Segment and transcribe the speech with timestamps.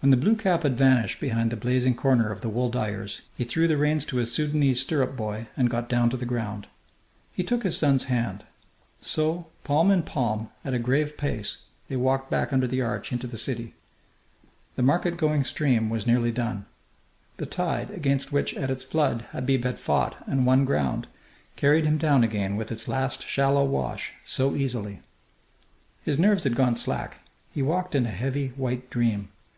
[0.00, 3.44] When the blue cap had vanished behind the blazing corner of the wool dyers, he
[3.44, 6.66] threw the reins to his Sudanese stirrup boy and got down to the ground.
[7.34, 8.44] He took his son's hand.
[9.02, 13.26] So, palm in palm, at a grave pace, they walked back under the arch into
[13.26, 13.74] the city.
[14.76, 16.64] The market going stream was nearly done.
[17.36, 21.06] The tide, against which at its flood Habib had fought and won ground,
[21.56, 25.00] carried him down again with its last shallow wash so easily!
[26.02, 27.18] His nerves had gone slack.
[27.52, 29.28] He walked in a heavy white dream.